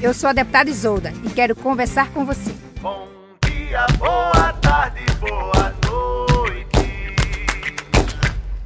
Eu 0.00 0.14
sou 0.14 0.30
a 0.30 0.32
deputada 0.32 0.70
Isolda 0.70 1.12
e 1.24 1.30
quero 1.30 1.56
conversar 1.56 2.12
com 2.12 2.24
você. 2.24 2.54
Bom 2.80 3.08
dia, 3.44 3.84
boa 3.98 4.52
tarde, 4.62 5.04
boa 5.18 5.74
noite. 5.90 6.68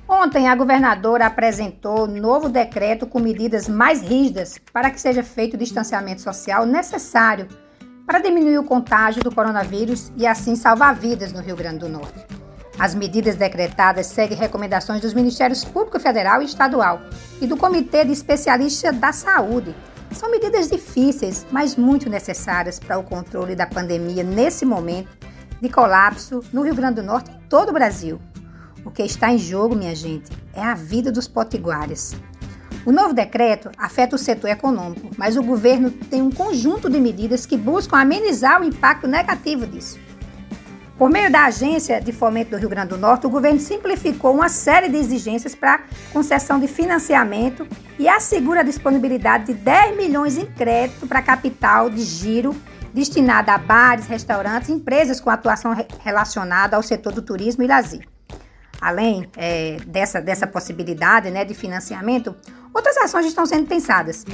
Ontem 0.07 0.47
a 0.47 0.55
governadora 0.55 1.25
apresentou 1.25 2.07
novo 2.07 2.51
decreto 2.51 3.07
com 3.07 3.19
medidas 3.19 3.67
mais 3.67 4.03
rígidas 4.03 4.59
para 4.75 4.91
que 4.91 5.01
seja 5.01 5.23
feito 5.23 5.55
o 5.55 5.59
distanciamento 5.59 6.21
social 6.21 6.67
necessário 6.67 7.49
para 8.07 8.19
diminuir 8.19 8.59
o 8.59 8.65
contágio 8.65 9.25
do 9.25 9.35
coronavírus 9.35 10.13
e 10.19 10.27
assim 10.27 10.55
salvar 10.55 10.95
vidas 10.95 11.33
no 11.33 11.41
Rio 11.41 11.57
Grande 11.57 11.79
do 11.79 11.89
Norte. 11.89 12.27
As 12.79 12.95
medidas 12.95 13.37
decretadas 13.37 14.07
seguem 14.07 14.37
recomendações 14.37 15.01
dos 15.01 15.15
Ministérios 15.15 15.65
Público 15.65 15.99
Federal 15.99 16.43
e 16.43 16.45
Estadual 16.45 17.01
e 17.41 17.47
do 17.47 17.57
Comitê 17.57 18.05
de 18.05 18.13
Especialistas 18.13 18.95
da 18.97 19.13
Saúde. 19.13 19.75
São 20.15 20.31
medidas 20.31 20.69
difíceis, 20.69 21.47
mas 21.51 21.77
muito 21.77 22.09
necessárias 22.09 22.79
para 22.79 22.99
o 22.99 23.03
controle 23.03 23.57
da 23.57 23.67
pandemia 23.67 24.23
nesse 24.23 24.65
momento 24.65 25.09
de 25.61 25.69
colapso 25.69 26.41
no 26.53 26.63
Rio 26.63 26.75
Grande 26.75 26.97
do 26.97 27.03
Norte 27.03 27.31
e 27.31 27.35
em 27.35 27.41
todo 27.49 27.71
o 27.71 27.73
Brasil. 27.73 28.21
O 28.85 28.91
que 28.91 29.03
está 29.03 29.33
em 29.33 29.39
jogo, 29.39 29.77
minha 29.77 29.95
gente, 29.95 30.31
é 30.53 30.63
a 30.63 30.75
vida 30.75 31.11
dos 31.11 31.29
potiguares. 31.29 32.15
O 32.85 32.91
novo 32.91 33.15
decreto 33.15 33.71
afeta 33.79 34.17
o 34.17 34.19
setor 34.19 34.51
econômico, 34.51 35.11
mas 35.17 35.37
o 35.37 35.43
governo 35.43 35.91
tem 35.91 36.21
um 36.21 36.33
conjunto 36.33 36.91
de 36.91 36.99
medidas 36.99 37.47
que 37.47 37.57
buscam 37.57 37.97
amenizar 37.97 38.61
o 38.61 38.65
impacto 38.65 39.07
negativo 39.07 39.67
disso. 39.67 40.01
Por 40.99 41.11
meio 41.11 41.33
da 41.33 41.47
Agência 41.47 42.01
de 42.01 42.13
Fomento 42.13 42.51
do 42.51 42.57
Rio 42.57 42.69
Grande 42.69 42.91
do 42.91 42.99
Norte, 42.99 43.27
o 43.27 43.31
governo 43.31 43.59
simplificou 43.59 44.35
uma 44.35 44.49
série 44.49 44.89
de 44.89 44.97
exigências 44.97 45.55
para 45.55 45.81
concessão 46.13 46.61
de 46.61 46.69
financiamento 46.69 47.67
e 47.99 48.09
assegura 48.09 48.61
a 48.61 48.63
disponibilidade 48.63 49.47
de 49.47 49.55
10 49.55 49.97
milhões 49.97 50.37
em 50.37 50.47
crédito 50.47 51.07
para 51.07 51.23
capital 51.23 51.89
de 51.89 52.03
giro 52.03 52.55
destinada 52.93 53.53
a 53.55 53.59
bares, 53.59 54.07
restaurantes 54.07 54.69
e 54.69 54.73
empresas 54.73 55.21
com 55.21 55.31
atuação 55.31 55.75
relacionada 56.01 56.77
ao 56.77 56.83
setor 56.83 57.13
do 57.13 57.23
turismo 57.23 57.63
e 57.63 57.67
lazer. 57.67 58.07
Além 58.81 59.29
é, 59.37 59.79
dessa, 59.87 60.21
dessa 60.21 60.47
possibilidade 60.47 61.31
né, 61.31 61.45
de 61.45 61.55
financiamento, 61.55 62.35
outras 62.75 62.97
ações 62.99 63.27
estão 63.27 63.47
sendo 63.47 63.67
pensadas. 63.67 64.25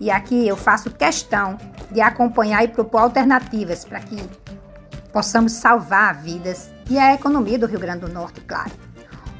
E 0.00 0.10
aqui 0.10 0.46
eu 0.46 0.56
faço 0.56 0.90
questão 0.90 1.58
de 1.90 2.00
acompanhar 2.00 2.64
e 2.64 2.68
propor 2.68 2.98
alternativas 2.98 3.84
para 3.84 4.00
que 4.00 4.16
possamos 5.12 5.52
salvar 5.52 6.20
vidas 6.22 6.70
e 6.88 6.98
a 6.98 7.14
economia 7.14 7.58
do 7.58 7.66
Rio 7.66 7.80
Grande 7.80 8.06
do 8.06 8.12
Norte, 8.12 8.40
claro. 8.40 8.70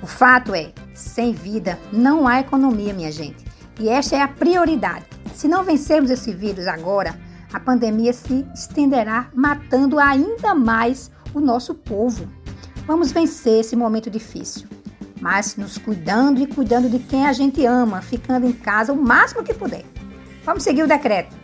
O 0.02 0.06
fato 0.06 0.54
é, 0.54 0.72
sem 0.94 1.32
vida 1.32 1.78
não 1.92 2.26
há 2.26 2.40
economia, 2.40 2.94
minha 2.94 3.12
gente. 3.12 3.44
E 3.78 3.88
esta 3.88 4.16
é 4.16 4.22
a 4.22 4.28
prioridade. 4.28 5.04
Se 5.34 5.48
não 5.48 5.64
vencermos 5.64 6.10
esse 6.10 6.32
vírus 6.32 6.66
agora, 6.66 7.18
a 7.52 7.58
pandemia 7.58 8.12
se 8.12 8.46
estenderá, 8.54 9.28
matando 9.34 9.98
ainda 9.98 10.54
mais 10.54 11.10
o 11.34 11.40
nosso 11.40 11.74
povo. 11.74 12.28
Vamos 12.86 13.12
vencer 13.12 13.60
esse 13.60 13.76
momento 13.76 14.10
difícil, 14.10 14.68
mas 15.20 15.56
nos 15.56 15.78
cuidando 15.78 16.40
e 16.40 16.46
cuidando 16.46 16.88
de 16.88 16.98
quem 16.98 17.26
a 17.26 17.32
gente 17.32 17.64
ama, 17.64 18.02
ficando 18.02 18.46
em 18.46 18.52
casa 18.52 18.92
o 18.92 19.02
máximo 19.02 19.42
que 19.42 19.54
puder. 19.54 19.84
Vamos 20.44 20.62
seguir 20.62 20.82
o 20.82 20.88
decreto. 20.88 21.39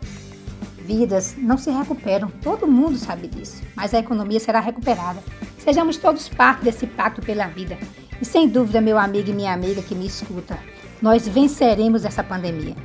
Vidas 0.86 1.34
não 1.36 1.58
se 1.58 1.68
recuperam, 1.68 2.30
todo 2.40 2.64
mundo 2.64 2.96
sabe 2.96 3.26
disso, 3.26 3.60
mas 3.74 3.92
a 3.92 3.98
economia 3.98 4.38
será 4.38 4.60
recuperada. 4.60 5.20
Sejamos 5.58 5.96
todos 5.96 6.28
parte 6.28 6.62
desse 6.62 6.86
pacto 6.86 7.20
pela 7.20 7.48
vida. 7.48 7.76
E 8.22 8.24
sem 8.24 8.48
dúvida, 8.48 8.80
meu 8.80 8.96
amigo 8.96 9.28
e 9.28 9.32
minha 9.32 9.52
amiga 9.52 9.82
que 9.82 9.96
me 9.96 10.06
escuta, 10.06 10.56
nós 11.02 11.26
venceremos 11.26 12.04
essa 12.04 12.22
pandemia. 12.22 12.76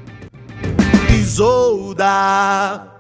Isolda. 1.14 2.91